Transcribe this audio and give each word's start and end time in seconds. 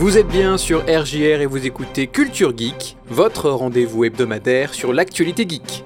Vous 0.00 0.16
êtes 0.16 0.28
bien 0.28 0.56
sur 0.56 0.80
RJR 0.84 1.42
et 1.42 1.46
vous 1.46 1.66
écoutez 1.66 2.06
Culture 2.06 2.56
Geek, 2.56 2.96
votre 3.10 3.50
rendez-vous 3.50 4.04
hebdomadaire 4.04 4.72
sur 4.72 4.94
l'actualité 4.94 5.46
geek. 5.46 5.84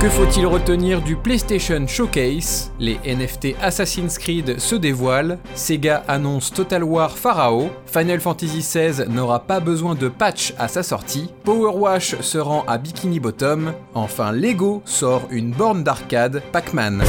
Que 0.00 0.08
faut-il 0.08 0.44
retenir 0.46 1.00
du 1.00 1.14
PlayStation 1.14 1.86
Showcase? 1.86 2.72
Les 2.80 2.98
NFT 3.06 3.54
Assassin's 3.62 4.18
Creed 4.18 4.58
se 4.58 4.74
dévoilent, 4.74 5.38
Sega 5.54 6.02
annonce 6.08 6.52
Total 6.52 6.82
War 6.82 7.16
Pharaoh, 7.16 7.70
Final 7.86 8.18
Fantasy 8.18 8.58
XVI 8.58 9.08
n'aura 9.08 9.38
pas 9.38 9.60
besoin 9.60 9.94
de 9.94 10.08
patch 10.08 10.54
à 10.58 10.66
sa 10.66 10.82
sortie, 10.82 11.30
Power 11.44 11.76
Wash 11.76 12.20
se 12.20 12.38
rend 12.38 12.64
à 12.66 12.78
Bikini 12.78 13.20
Bottom, 13.20 13.72
enfin 13.94 14.32
Lego 14.32 14.82
sort 14.84 15.28
une 15.30 15.52
borne 15.52 15.84
d'arcade 15.84 16.42
Pac-Man. 16.50 17.04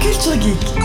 Culture 0.00 0.40
Geek. 0.40 0.78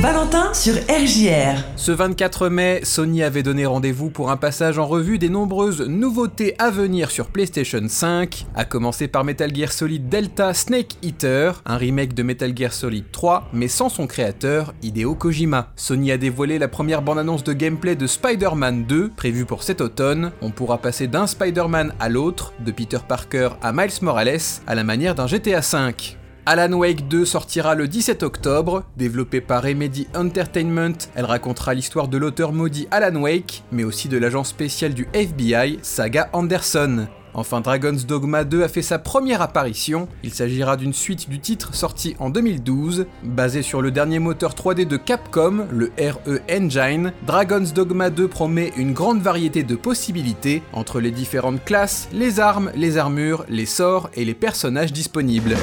Valentin 0.00 0.52
sur 0.52 0.74
RJR. 0.74 1.62
Ce 1.76 1.92
24 1.92 2.48
mai, 2.48 2.80
Sony 2.82 3.22
avait 3.22 3.42
donné 3.42 3.64
rendez-vous 3.64 4.10
pour 4.10 4.30
un 4.30 4.36
passage 4.36 4.78
en 4.78 4.86
revue 4.86 5.18
des 5.18 5.28
nombreuses 5.28 5.80
nouveautés 5.80 6.54
à 6.58 6.70
venir 6.70 7.10
sur 7.10 7.28
PlayStation 7.28 7.82
5, 7.86 8.46
à 8.54 8.64
commencer 8.64 9.08
par 9.08 9.24
Metal 9.24 9.54
Gear 9.54 9.72
Solid 9.72 10.08
Delta 10.08 10.52
Snake 10.52 10.96
Eater, 11.02 11.62
un 11.64 11.76
remake 11.76 12.14
de 12.14 12.22
Metal 12.22 12.56
Gear 12.56 12.72
Solid 12.72 13.04
3, 13.12 13.48
mais 13.52 13.68
sans 13.68 13.88
son 13.88 14.06
créateur, 14.06 14.74
Hideo 14.82 15.14
Kojima. 15.14 15.72
Sony 15.76 16.12
a 16.12 16.18
dévoilé 16.18 16.58
la 16.58 16.68
première 16.68 17.02
bande-annonce 17.02 17.44
de 17.44 17.52
gameplay 17.52 17.96
de 17.96 18.06
Spider-Man 18.06 18.84
2, 18.84 19.10
prévue 19.16 19.46
pour 19.46 19.62
cet 19.62 19.80
automne. 19.80 20.32
On 20.42 20.50
pourra 20.50 20.78
passer 20.78 21.06
d'un 21.06 21.26
Spider-Man 21.26 21.94
à 22.00 22.08
l'autre, 22.08 22.52
de 22.60 22.72
Peter 22.72 22.98
Parker 23.06 23.50
à 23.62 23.72
Miles 23.72 24.02
Morales, 24.02 24.38
à 24.66 24.74
la 24.74 24.84
manière 24.84 25.14
d'un 25.14 25.26
GTA 25.26 25.62
5. 25.62 26.18
Alan 26.46 26.74
Wake 26.74 27.08
2 27.08 27.24
sortira 27.24 27.74
le 27.74 27.88
17 27.88 28.22
octobre, 28.22 28.84
développée 28.98 29.40
par 29.40 29.62
Remedy 29.62 30.06
Entertainment, 30.14 31.08
elle 31.14 31.24
racontera 31.24 31.72
l'histoire 31.72 32.06
de 32.06 32.18
l'auteur 32.18 32.52
maudit 32.52 32.86
Alan 32.90 33.18
Wake, 33.18 33.62
mais 33.72 33.82
aussi 33.82 34.08
de 34.10 34.18
l'agent 34.18 34.44
spécial 34.44 34.92
du 34.92 35.08
FBI, 35.14 35.78
Saga 35.80 36.28
Anderson. 36.34 37.06
Enfin, 37.32 37.62
Dragon's 37.62 38.04
Dogma 38.04 38.44
2 38.44 38.62
a 38.62 38.68
fait 38.68 38.82
sa 38.82 38.98
première 38.98 39.40
apparition. 39.40 40.06
Il 40.22 40.34
s'agira 40.34 40.76
d'une 40.76 40.92
suite 40.92 41.30
du 41.30 41.40
titre 41.40 41.74
sorti 41.74 42.14
en 42.18 42.28
2012. 42.28 43.06
Basé 43.22 43.62
sur 43.62 43.80
le 43.80 43.90
dernier 43.90 44.18
moteur 44.18 44.52
3D 44.52 44.86
de 44.86 44.98
Capcom, 44.98 45.66
le 45.72 45.92
RE 45.98 46.40
Engine, 46.50 47.12
Dragon's 47.26 47.72
Dogma 47.72 48.10
2 48.10 48.28
promet 48.28 48.70
une 48.76 48.92
grande 48.92 49.22
variété 49.22 49.62
de 49.62 49.76
possibilités 49.76 50.62
entre 50.74 51.00
les 51.00 51.10
différentes 51.10 51.64
classes, 51.64 52.08
les 52.12 52.38
armes, 52.38 52.70
les 52.76 52.98
armures, 52.98 53.46
les 53.48 53.66
sorts 53.66 54.10
et 54.14 54.26
les 54.26 54.34
personnages 54.34 54.92
disponibles. 54.92 55.56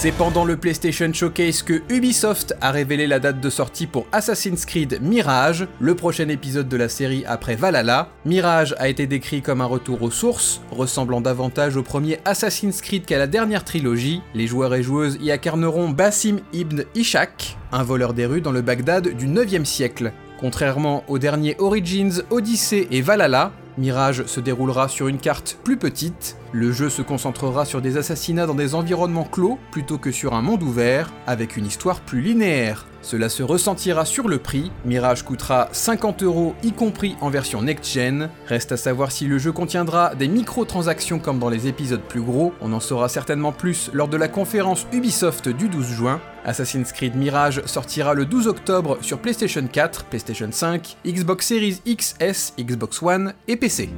C'est 0.00 0.12
pendant 0.12 0.46
le 0.46 0.56
PlayStation 0.56 1.12
Showcase 1.12 1.62
que 1.62 1.82
Ubisoft 1.90 2.54
a 2.62 2.70
révélé 2.70 3.06
la 3.06 3.18
date 3.18 3.38
de 3.38 3.50
sortie 3.50 3.86
pour 3.86 4.06
Assassin's 4.12 4.64
Creed 4.64 4.98
Mirage, 5.02 5.68
le 5.78 5.94
prochain 5.94 6.30
épisode 6.30 6.70
de 6.70 6.76
la 6.78 6.88
série 6.88 7.22
après 7.26 7.54
Valhalla. 7.54 8.08
Mirage 8.24 8.74
a 8.78 8.88
été 8.88 9.06
décrit 9.06 9.42
comme 9.42 9.60
un 9.60 9.66
retour 9.66 10.00
aux 10.00 10.10
sources, 10.10 10.62
ressemblant 10.70 11.20
davantage 11.20 11.76
au 11.76 11.82
premier 11.82 12.18
Assassin's 12.24 12.80
Creed 12.80 13.04
qu'à 13.04 13.18
la 13.18 13.26
dernière 13.26 13.62
trilogie. 13.62 14.22
Les 14.32 14.46
joueurs 14.46 14.72
et 14.72 14.82
joueuses 14.82 15.18
y 15.20 15.30
incarneront 15.32 15.90
Basim 15.90 16.38
ibn 16.54 16.84
Ishaq, 16.94 17.58
un 17.70 17.82
voleur 17.82 18.14
des 18.14 18.24
rues 18.24 18.40
dans 18.40 18.52
le 18.52 18.62
Bagdad 18.62 19.06
du 19.06 19.28
9e 19.28 19.66
siècle. 19.66 20.14
Contrairement 20.40 21.04
aux 21.08 21.18
derniers 21.18 21.56
Origins, 21.58 22.22
Odyssey 22.30 22.88
et 22.90 23.02
Valhalla, 23.02 23.52
Mirage 23.76 24.24
se 24.24 24.40
déroulera 24.40 24.88
sur 24.88 25.08
une 25.08 25.18
carte 25.18 25.58
plus 25.62 25.76
petite, 25.76 26.38
le 26.52 26.72
jeu 26.72 26.90
se 26.90 27.02
concentrera 27.02 27.64
sur 27.64 27.80
des 27.80 27.96
assassinats 27.96 28.46
dans 28.46 28.54
des 28.54 28.74
environnements 28.74 29.24
clos 29.24 29.58
plutôt 29.70 29.98
que 29.98 30.10
sur 30.10 30.34
un 30.34 30.42
monde 30.42 30.62
ouvert, 30.62 31.12
avec 31.26 31.56
une 31.56 31.66
histoire 31.66 32.00
plus 32.00 32.20
linéaire. 32.20 32.86
Cela 33.02 33.28
se 33.28 33.42
ressentira 33.42 34.04
sur 34.04 34.28
le 34.28 34.38
prix, 34.38 34.70
Mirage 34.84 35.24
coûtera 35.24 35.68
50 35.72 36.22
euros 36.22 36.54
y 36.62 36.72
compris 36.72 37.16
en 37.20 37.30
version 37.30 37.62
next-gen. 37.62 38.28
Reste 38.46 38.72
à 38.72 38.76
savoir 38.76 39.10
si 39.10 39.26
le 39.26 39.38
jeu 39.38 39.52
contiendra 39.52 40.14
des 40.14 40.28
microtransactions 40.28 41.18
comme 41.18 41.38
dans 41.38 41.48
les 41.48 41.66
épisodes 41.66 42.02
plus 42.02 42.20
gros, 42.20 42.52
on 42.60 42.72
en 42.72 42.80
saura 42.80 43.08
certainement 43.08 43.52
plus 43.52 43.90
lors 43.94 44.08
de 44.08 44.18
la 44.18 44.28
conférence 44.28 44.86
Ubisoft 44.92 45.48
du 45.48 45.68
12 45.68 45.86
juin. 45.86 46.20
Assassin's 46.44 46.92
Creed 46.92 47.16
Mirage 47.16 47.62
sortira 47.64 48.12
le 48.14 48.26
12 48.26 48.48
octobre 48.48 48.98
sur 49.00 49.18
PlayStation 49.18 49.66
4, 49.66 50.04
PlayStation 50.04 50.48
5, 50.50 50.96
Xbox 51.06 51.46
Series 51.46 51.80
XS, 51.86 52.54
Xbox 52.58 53.02
One 53.02 53.34
et 53.48 53.56
PC. 53.56 53.90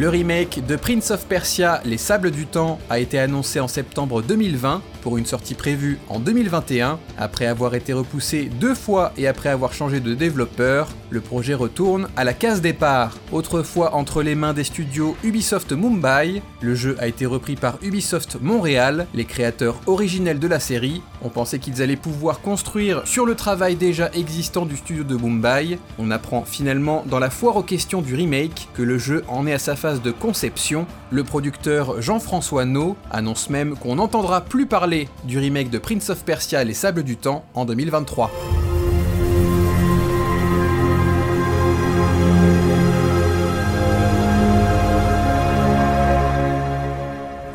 Le 0.00 0.08
remake 0.08 0.64
de 0.66 0.76
Prince 0.76 1.10
of 1.10 1.26
Persia 1.26 1.82
Les 1.84 1.98
Sables 1.98 2.30
du 2.30 2.46
Temps 2.46 2.78
a 2.88 3.00
été 3.00 3.18
annoncé 3.18 3.60
en 3.60 3.68
septembre 3.68 4.22
2020 4.22 4.80
pour 5.02 5.18
une 5.18 5.26
sortie 5.26 5.54
prévue 5.54 5.98
en 6.08 6.18
2021. 6.18 6.98
Après 7.18 7.46
avoir 7.46 7.74
été 7.74 7.92
repoussé 7.92 8.50
deux 8.60 8.74
fois 8.74 9.12
et 9.16 9.26
après 9.26 9.48
avoir 9.48 9.72
changé 9.72 10.00
de 10.00 10.14
développeur, 10.14 10.88
le 11.10 11.20
projet 11.20 11.54
retourne 11.54 12.08
à 12.16 12.24
la 12.24 12.32
case 12.32 12.60
départ. 12.60 13.16
Autrefois 13.32 13.94
entre 13.94 14.22
les 14.22 14.34
mains 14.34 14.52
des 14.52 14.64
studios 14.64 15.16
Ubisoft 15.24 15.72
Mumbai, 15.72 16.42
le 16.60 16.74
jeu 16.74 16.96
a 17.00 17.06
été 17.06 17.26
repris 17.26 17.56
par 17.56 17.78
Ubisoft 17.82 18.38
Montréal, 18.40 19.06
les 19.14 19.24
créateurs 19.24 19.80
originels 19.86 20.38
de 20.38 20.48
la 20.48 20.60
série. 20.60 21.02
On 21.22 21.28
pensait 21.28 21.58
qu'ils 21.58 21.82
allaient 21.82 21.96
pouvoir 21.96 22.40
construire 22.40 23.06
sur 23.06 23.26
le 23.26 23.34
travail 23.34 23.76
déjà 23.76 24.10
existant 24.12 24.66
du 24.66 24.76
studio 24.76 25.04
de 25.04 25.16
Mumbai. 25.16 25.78
On 25.98 26.10
apprend 26.10 26.44
finalement 26.44 27.04
dans 27.06 27.18
la 27.18 27.30
foire 27.30 27.56
aux 27.56 27.62
questions 27.62 28.02
du 28.02 28.14
remake 28.14 28.68
que 28.74 28.82
le 28.82 28.98
jeu 28.98 29.24
en 29.28 29.46
est 29.46 29.52
à 29.52 29.58
sa 29.58 29.76
phase 29.76 30.02
de 30.02 30.10
conception. 30.10 30.86
Le 31.10 31.24
producteur 31.24 32.00
Jean-François 32.00 32.64
No 32.64 32.96
annonce 33.10 33.50
même 33.50 33.76
qu'on 33.76 33.96
n'entendra 33.96 34.42
plus 34.42 34.66
parler 34.66 34.89
du 35.24 35.38
remake 35.38 35.70
de 35.70 35.78
Prince 35.78 36.10
of 36.10 36.24
Persia 36.24 36.64
Les 36.64 36.74
Sables 36.74 37.04
du 37.04 37.16
Temps 37.16 37.44
en 37.54 37.64
2023. 37.64 38.49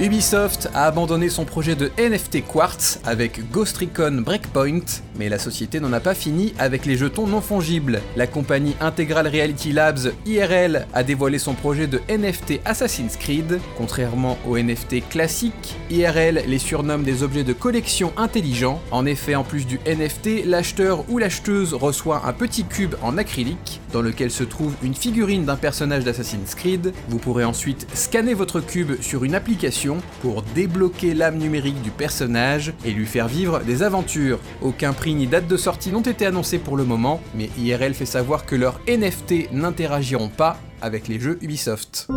Ubisoft 0.05 0.69
a 0.75 0.85
abandonné 0.85 1.29
son 1.29 1.45
projet 1.45 1.75
de 1.75 1.89
NFT 1.97 2.45
Quartz 2.45 2.99
avec 3.05 3.49
Ghost 3.49 3.77
Recon 3.77 4.21
Breakpoint, 4.23 5.01
mais 5.17 5.29
la 5.29 5.39
société 5.39 5.79
n'en 5.79 5.91
a 5.93 5.99
pas 5.99 6.13
fini 6.13 6.53
avec 6.59 6.85
les 6.85 6.95
jetons 6.95 7.25
non 7.25 7.41
fongibles. 7.41 8.01
La 8.15 8.27
compagnie 8.27 8.75
Integral 8.81 9.27
Reality 9.27 9.71
Labs 9.71 10.11
IRL 10.27 10.85
a 10.93 11.03
dévoilé 11.03 11.39
son 11.39 11.55
projet 11.55 11.87
de 11.87 12.01
NFT 12.07 12.61
Assassin's 12.65 13.17
Creed. 13.17 13.59
Contrairement 13.79 14.37
aux 14.47 14.59
NFT 14.59 15.09
classiques, 15.09 15.75
IRL 15.89 16.43
les 16.47 16.59
surnomme 16.59 17.03
des 17.03 17.23
objets 17.23 17.43
de 17.43 17.53
collection 17.53 18.13
intelligents. 18.15 18.83
En 18.91 19.07
effet, 19.07 19.33
en 19.33 19.43
plus 19.43 19.65
du 19.65 19.79
NFT, 19.87 20.45
l'acheteur 20.45 21.03
ou 21.09 21.17
l'acheteuse 21.17 21.73
reçoit 21.73 22.21
un 22.27 22.33
petit 22.33 22.65
cube 22.65 22.93
en 23.01 23.17
acrylique 23.17 23.81
dans 23.91 24.03
lequel 24.03 24.29
se 24.29 24.43
trouve 24.43 24.75
une 24.83 24.93
figurine 24.93 25.45
d'un 25.45 25.55
personnage 25.55 26.03
d'Assassin's 26.03 26.53
Creed. 26.53 26.93
Vous 27.09 27.17
pourrez 27.17 27.43
ensuite 27.43 27.87
scanner 27.95 28.35
votre 28.35 28.59
cube 28.59 29.01
sur 29.01 29.23
une 29.23 29.33
application 29.33 29.94
pour 30.21 30.41
débloquer 30.41 31.13
l'âme 31.13 31.37
numérique 31.37 31.81
du 31.81 31.91
personnage 31.91 32.73
et 32.83 32.91
lui 32.91 33.05
faire 33.05 33.27
vivre 33.27 33.59
des 33.59 33.83
aventures. 33.83 34.39
Aucun 34.61 34.93
prix 34.93 35.13
ni 35.13 35.27
date 35.27 35.47
de 35.47 35.57
sortie 35.57 35.91
n'ont 35.91 36.01
été 36.01 36.25
annoncés 36.25 36.59
pour 36.59 36.77
le 36.77 36.83
moment, 36.83 37.21
mais 37.35 37.49
IRL 37.57 37.93
fait 37.93 38.05
savoir 38.05 38.45
que 38.45 38.55
leurs 38.55 38.79
NFT 38.87 39.51
n'interagiront 39.51 40.29
pas 40.29 40.57
avec 40.81 41.07
les 41.07 41.19
jeux 41.19 41.37
Ubisoft. 41.41 42.07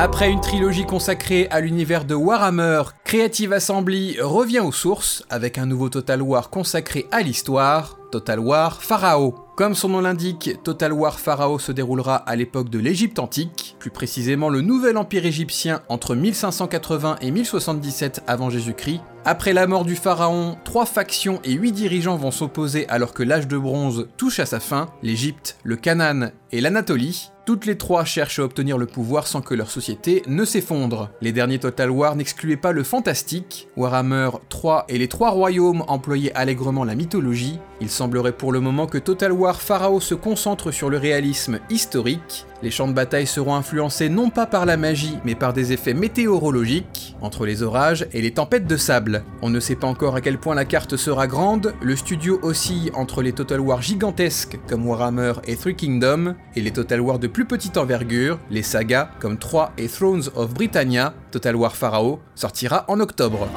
Après 0.00 0.30
une 0.30 0.40
trilogie 0.40 0.86
consacrée 0.86 1.48
à 1.50 1.58
l'univers 1.58 2.04
de 2.04 2.14
Warhammer, 2.14 2.82
Creative 3.02 3.52
Assembly 3.52 4.16
revient 4.20 4.60
aux 4.60 4.70
sources 4.70 5.24
avec 5.28 5.58
un 5.58 5.66
nouveau 5.66 5.88
Total 5.88 6.22
War 6.22 6.50
consacré 6.50 7.06
à 7.10 7.20
l'histoire, 7.20 7.98
Total 8.12 8.38
War 8.38 8.80
Pharaoh. 8.80 9.34
Comme 9.56 9.74
son 9.74 9.88
nom 9.88 10.00
l'indique, 10.00 10.62
Total 10.62 10.92
War 10.92 11.18
Pharaoh 11.18 11.58
se 11.58 11.72
déroulera 11.72 12.14
à 12.14 12.36
l'époque 12.36 12.70
de 12.70 12.78
l'Égypte 12.78 13.18
antique, 13.18 13.74
plus 13.80 13.90
précisément 13.90 14.50
le 14.50 14.60
nouvel 14.60 14.96
empire 14.98 15.26
égyptien 15.26 15.82
entre 15.88 16.14
1580 16.14 17.16
et 17.20 17.32
1077 17.32 18.22
avant 18.28 18.50
Jésus-Christ. 18.50 19.00
Après 19.24 19.52
la 19.52 19.66
mort 19.66 19.84
du 19.84 19.96
pharaon, 19.96 20.56
trois 20.64 20.86
factions 20.86 21.40
et 21.42 21.54
huit 21.54 21.72
dirigeants 21.72 22.16
vont 22.16 22.30
s'opposer 22.30 22.88
alors 22.88 23.14
que 23.14 23.24
l'âge 23.24 23.48
de 23.48 23.58
bronze 23.58 24.06
touche 24.16 24.38
à 24.38 24.46
sa 24.46 24.60
fin, 24.60 24.86
l'Égypte, 25.02 25.58
le 25.64 25.74
Canaan 25.74 26.30
et 26.52 26.60
l'Anatolie. 26.60 27.32
Toutes 27.48 27.64
les 27.64 27.78
trois 27.78 28.04
cherchent 28.04 28.40
à 28.40 28.44
obtenir 28.44 28.76
le 28.76 28.84
pouvoir 28.84 29.26
sans 29.26 29.40
que 29.40 29.54
leur 29.54 29.70
société 29.70 30.22
ne 30.26 30.44
s'effondre. 30.44 31.08
Les 31.22 31.32
derniers 31.32 31.58
Total 31.58 31.90
War 31.90 32.14
n'excluaient 32.14 32.58
pas 32.58 32.72
le 32.72 32.82
fantastique. 32.82 33.68
Warhammer 33.74 34.28
3 34.50 34.84
et 34.90 34.98
les 34.98 35.08
trois 35.08 35.30
royaumes 35.30 35.82
employaient 35.88 36.34
allègrement 36.34 36.84
la 36.84 36.94
mythologie. 36.94 37.58
Il 37.80 37.88
semblerait 37.88 38.36
pour 38.36 38.52
le 38.52 38.60
moment 38.60 38.86
que 38.86 38.98
Total 38.98 39.32
War 39.32 39.62
Pharaoh 39.62 39.98
se 39.98 40.14
concentre 40.14 40.72
sur 40.72 40.90
le 40.90 40.98
réalisme 40.98 41.58
historique. 41.70 42.44
Les 42.60 42.72
champs 42.72 42.88
de 42.88 42.92
bataille 42.92 43.26
seront 43.26 43.54
influencés 43.54 44.08
non 44.08 44.30
pas 44.30 44.46
par 44.46 44.66
la 44.66 44.76
magie, 44.76 45.18
mais 45.24 45.36
par 45.36 45.52
des 45.52 45.72
effets 45.72 45.94
météorologiques, 45.94 47.14
entre 47.20 47.46
les 47.46 47.62
orages 47.62 48.06
et 48.12 48.20
les 48.20 48.32
tempêtes 48.32 48.66
de 48.66 48.76
sable. 48.76 49.22
On 49.42 49.50
ne 49.50 49.60
sait 49.60 49.76
pas 49.76 49.86
encore 49.86 50.16
à 50.16 50.20
quel 50.20 50.38
point 50.38 50.56
la 50.56 50.64
carte 50.64 50.96
sera 50.96 51.28
grande, 51.28 51.74
le 51.80 51.94
studio 51.94 52.40
oscille 52.42 52.90
entre 52.94 53.22
les 53.22 53.32
Total 53.32 53.60
War 53.60 53.80
gigantesques 53.80 54.58
comme 54.68 54.86
Warhammer 54.86 55.34
et 55.46 55.56
Three 55.56 55.76
Kingdoms, 55.76 56.34
et 56.56 56.60
les 56.60 56.72
Total 56.72 57.00
War 57.00 57.20
de 57.20 57.28
plus 57.28 57.44
petite 57.44 57.76
envergure, 57.76 58.40
les 58.50 58.62
sagas 58.62 59.10
comme 59.20 59.38
3 59.38 59.72
et 59.78 59.88
Thrones 59.88 60.24
of 60.34 60.52
Britannia, 60.52 61.14
Total 61.30 61.54
War 61.54 61.76
Pharaoh, 61.76 62.20
sortira 62.34 62.84
en 62.88 62.98
octobre. 62.98 63.48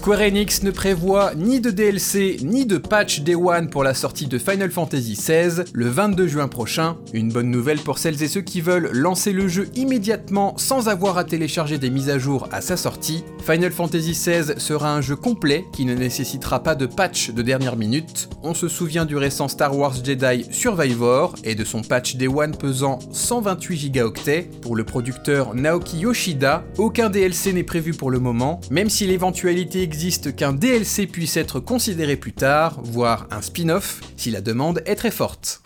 Square 0.00 0.22
Enix 0.22 0.62
ne 0.62 0.70
prévoit 0.70 1.34
ni 1.34 1.60
de 1.60 1.70
DLC 1.70 2.38
ni 2.42 2.64
de 2.64 2.78
patch 2.78 3.20
Day 3.20 3.34
One 3.34 3.68
pour 3.68 3.84
la 3.84 3.92
sortie 3.92 4.26
de 4.26 4.38
Final 4.38 4.70
Fantasy 4.70 5.12
XVI 5.12 5.64
le 5.74 5.88
22 5.90 6.26
juin 6.26 6.48
prochain. 6.48 6.96
Une 7.12 7.28
bonne 7.28 7.50
nouvelle 7.50 7.80
pour 7.80 7.98
celles 7.98 8.22
et 8.22 8.28
ceux 8.28 8.40
qui 8.40 8.62
veulent 8.62 8.88
lancer 8.94 9.30
le 9.30 9.46
jeu 9.46 9.68
immédiatement 9.74 10.54
sans 10.56 10.88
avoir 10.88 11.18
à 11.18 11.24
télécharger 11.24 11.76
des 11.76 11.90
mises 11.90 12.08
à 12.08 12.18
jour 12.18 12.48
à 12.50 12.62
sa 12.62 12.78
sortie. 12.78 13.24
Final 13.44 13.72
Fantasy 13.72 14.12
XVI 14.12 14.58
sera 14.58 14.90
un 14.90 15.02
jeu 15.02 15.16
complet 15.16 15.66
qui 15.70 15.84
ne 15.84 15.94
nécessitera 15.94 16.62
pas 16.62 16.74
de 16.74 16.86
patch 16.86 17.32
de 17.32 17.42
dernière 17.42 17.76
minute. 17.76 18.30
On 18.42 18.54
se 18.54 18.68
souvient 18.68 19.04
du 19.04 19.18
récent 19.18 19.48
Star 19.48 19.76
Wars 19.76 20.02
Jedi 20.02 20.46
Survivor 20.50 21.34
et 21.44 21.54
de 21.54 21.64
son 21.64 21.82
patch 21.82 22.16
Day 22.16 22.26
One 22.26 22.56
pesant 22.56 23.00
128 23.12 23.90
Go. 23.90 24.14
Pour 24.62 24.76
le 24.76 24.84
producteur 24.84 25.54
Naoki 25.54 25.98
Yoshida, 25.98 26.64
aucun 26.78 27.10
DLC 27.10 27.52
n'est 27.52 27.64
prévu 27.64 27.92
pour 27.92 28.10
le 28.10 28.18
moment, 28.18 28.62
même 28.70 28.88
si 28.88 29.06
l'éventualité 29.06 29.89
existe 29.90 30.36
qu'un 30.36 30.52
DLC 30.52 31.08
puisse 31.08 31.36
être 31.36 31.58
considéré 31.58 32.14
plus 32.14 32.32
tard, 32.32 32.78
voire 32.80 33.26
un 33.32 33.42
spin-off, 33.42 34.00
si 34.16 34.30
la 34.30 34.40
demande 34.40 34.84
est 34.86 34.94
très 34.94 35.10
forte. 35.10 35.62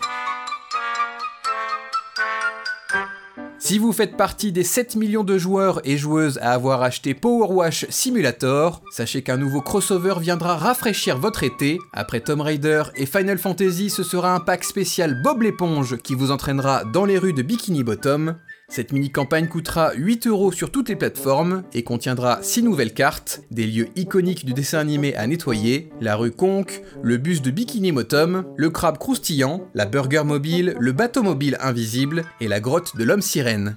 Si 3.59 3.79
vous 3.79 3.93
faites 3.93 4.17
partie 4.17 4.51
des 4.51 4.65
7 4.65 4.97
millions 4.97 5.25
de 5.25 5.37
joueurs 5.37 5.83
et 5.85 5.99
joueuses 5.99 6.39
à 6.39 6.53
avoir 6.53 6.81
acheté 6.81 7.13
Power 7.13 7.53
Wash 7.53 7.85
Simulator, 7.91 8.81
sachez 8.91 9.21
qu'un 9.21 9.37
nouveau 9.37 9.61
crossover 9.61 10.15
viendra 10.21 10.57
rafraîchir 10.57 11.19
votre 11.19 11.43
été. 11.43 11.79
Après 11.93 12.21
Tomb 12.21 12.41
Raider 12.41 12.85
et 12.97 13.05
Final 13.05 13.37
Fantasy, 13.37 13.91
ce 13.91 14.03
sera 14.03 14.35
un 14.35 14.41
pack 14.41 14.65
spécial 14.65 15.21
Bob 15.23 15.43
l'éponge 15.43 15.99
qui 15.99 16.15
vous 16.15 16.31
entraînera 16.31 16.85
dans 16.85 17.05
les 17.05 17.19
rues 17.19 17.35
de 17.35 17.43
Bikini 17.43 17.85
Bottom. 17.85 18.37
Cette 18.69 18.93
mini-campagne 18.93 19.47
coûtera 19.47 19.93
8 19.95 20.27
euros 20.27 20.51
sur 20.51 20.73
toutes 20.73 20.89
les 20.89 20.97
plateformes 20.97 21.65
et 21.75 21.85
contiendra 21.85 22.43
6 22.43 22.63
nouvelles 22.63 22.95
cartes, 22.95 23.43
des 23.51 23.67
lieux 23.67 23.89
iconiques 23.95 24.47
du 24.47 24.55
dessin 24.55 24.79
animé 24.79 25.15
à 25.17 25.27
nettoyer, 25.27 25.91
la 26.01 26.17
rue 26.17 26.31
Conque, 26.31 26.83
le 27.03 27.19
bus 27.19 27.43
de 27.43 27.51
Bikini 27.51 27.93
Bottom, 27.93 28.45
le 28.57 28.71
crabe 28.71 28.99
croustillant, 28.99 29.69
la 29.75 29.85
burger 29.85 30.25
mobile, 30.25 30.75
le 30.79 30.93
bateau 30.93 31.23
mobile 31.23 31.59
invisible 31.61 32.25
et 32.41 32.49
la 32.49 32.61
grotte 32.61 32.97
de 32.97 33.05
l'homme 33.05 33.23
sirène. 33.23 33.77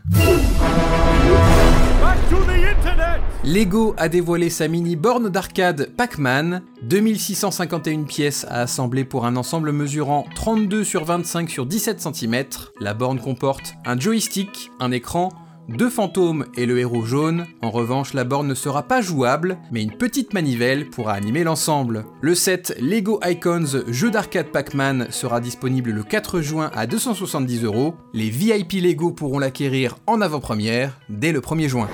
Lego 3.47 3.95
a 3.95 4.09
dévoilé 4.09 4.49
sa 4.49 4.67
mini 4.67 4.97
borne 4.97 5.29
d'arcade 5.29 5.91
Pac-Man, 5.95 6.63
2651 6.81 8.03
pièces 8.03 8.45
à 8.49 8.63
assembler 8.63 9.05
pour 9.05 9.25
un 9.25 9.37
ensemble 9.37 9.71
mesurant 9.71 10.25
32 10.35 10.83
sur 10.83 11.05
25 11.05 11.49
sur 11.49 11.65
17 11.65 12.01
cm. 12.01 12.43
La 12.81 12.93
borne 12.93 13.21
comporte 13.21 13.75
un 13.85 13.97
joystick, 13.97 14.69
un 14.81 14.91
écran, 14.91 15.29
deux 15.69 15.89
fantômes 15.89 16.45
et 16.57 16.65
le 16.65 16.77
héros 16.77 17.05
jaune. 17.05 17.45
En 17.61 17.71
revanche, 17.71 18.13
la 18.13 18.25
borne 18.25 18.49
ne 18.49 18.53
sera 18.53 18.83
pas 18.83 18.99
jouable, 18.99 19.57
mais 19.71 19.81
une 19.81 19.95
petite 19.95 20.33
manivelle 20.33 20.89
pourra 20.89 21.13
animer 21.13 21.45
l'ensemble. 21.45 22.03
Le 22.19 22.35
set 22.35 22.75
Lego 22.81 23.21
Icons 23.25 23.83
jeu 23.87 24.11
d'arcade 24.11 24.51
Pac-Man 24.51 25.07
sera 25.09 25.39
disponible 25.39 25.91
le 25.91 26.03
4 26.03 26.41
juin 26.41 26.69
à 26.75 26.85
270 26.85 27.63
euros. 27.63 27.95
Les 28.13 28.29
VIP 28.29 28.73
Lego 28.73 29.11
pourront 29.11 29.39
l'acquérir 29.39 29.95
en 30.05 30.19
avant-première 30.19 30.99
dès 31.07 31.31
le 31.31 31.39
1er 31.39 31.69
juin. 31.69 31.87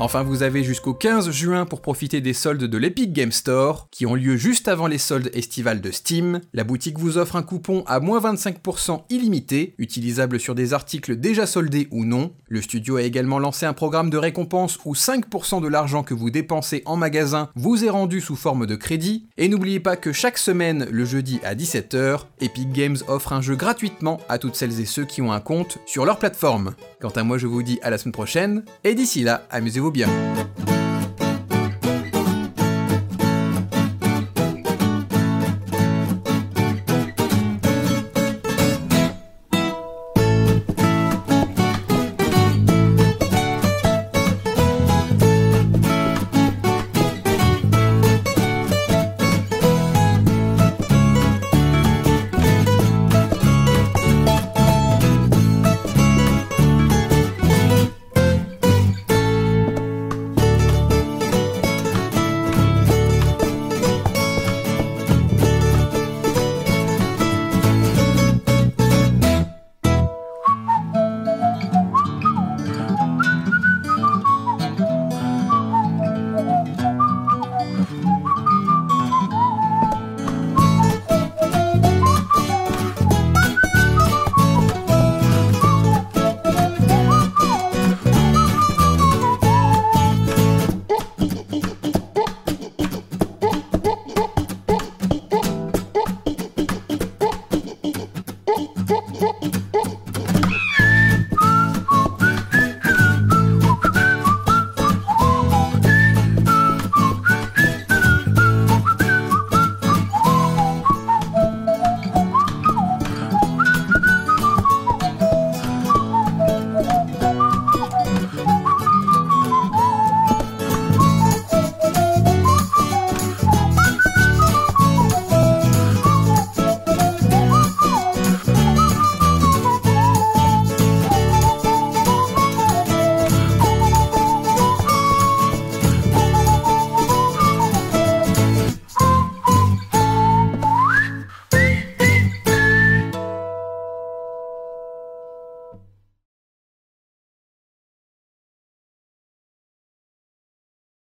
Enfin, 0.00 0.22
vous 0.22 0.44
avez 0.44 0.62
jusqu'au 0.62 0.94
15 0.94 1.32
juin 1.32 1.66
pour 1.66 1.80
profiter 1.80 2.20
des 2.20 2.32
soldes 2.32 2.62
de 2.62 2.78
l'Epic 2.78 3.12
Game 3.12 3.32
Store, 3.32 3.88
qui 3.90 4.06
ont 4.06 4.14
lieu 4.14 4.36
juste 4.36 4.68
avant 4.68 4.86
les 4.86 4.96
soldes 4.96 5.28
estivales 5.34 5.80
de 5.80 5.90
Steam. 5.90 6.40
La 6.54 6.62
boutique 6.62 7.00
vous 7.00 7.18
offre 7.18 7.34
un 7.34 7.42
coupon 7.42 7.82
à 7.88 7.98
moins 7.98 8.20
25% 8.20 9.02
illimité, 9.10 9.74
utilisable 9.76 10.38
sur 10.38 10.54
des 10.54 10.72
articles 10.72 11.16
déjà 11.16 11.46
soldés 11.46 11.88
ou 11.90 12.04
non. 12.04 12.32
Le 12.46 12.62
studio 12.62 12.96
a 12.96 13.02
également 13.02 13.40
lancé 13.40 13.66
un 13.66 13.72
programme 13.72 14.08
de 14.08 14.18
récompense 14.18 14.78
où 14.84 14.94
5% 14.94 15.60
de 15.60 15.66
l'argent 15.66 16.04
que 16.04 16.14
vous 16.14 16.30
dépensez 16.30 16.84
en 16.86 16.96
magasin 16.96 17.48
vous 17.56 17.84
est 17.84 17.90
rendu 17.90 18.20
sous 18.20 18.36
forme 18.36 18.66
de 18.66 18.76
crédit. 18.76 19.26
Et 19.36 19.48
n'oubliez 19.48 19.80
pas 19.80 19.96
que 19.96 20.12
chaque 20.12 20.38
semaine, 20.38 20.86
le 20.92 21.04
jeudi 21.04 21.40
à 21.42 21.56
17h, 21.56 22.20
Epic 22.40 22.70
Games 22.72 22.98
offre 23.08 23.32
un 23.32 23.40
jeu 23.40 23.56
gratuitement 23.56 24.20
à 24.28 24.38
toutes 24.38 24.54
celles 24.54 24.78
et 24.80 24.86
ceux 24.86 25.06
qui 25.06 25.22
ont 25.22 25.32
un 25.32 25.40
compte 25.40 25.78
sur 25.86 26.04
leur 26.04 26.20
plateforme. 26.20 26.74
Quant 27.00 27.10
à 27.10 27.24
moi, 27.24 27.36
je 27.36 27.48
vous 27.48 27.64
dis 27.64 27.80
à 27.82 27.90
la 27.90 27.98
semaine 27.98 28.12
prochaine, 28.12 28.62
et 28.84 28.94
d'ici 28.94 29.24
là, 29.24 29.44
amusez-vous 29.50 29.87
bien. 29.90 30.08